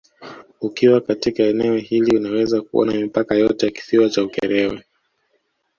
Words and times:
Ukiwa 0.61 1.01
katika 1.01 1.43
eneo 1.43 1.77
hili 1.77 2.17
unaweza 2.17 2.61
kuona 2.61 2.93
mipaka 2.93 3.35
yote 3.35 3.65
ya 3.65 3.71
Kisiwa 3.71 4.09
cha 4.09 4.23
Ukerewe 4.23 4.83